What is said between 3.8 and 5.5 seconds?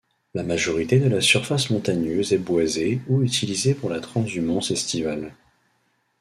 la transhumance estivale.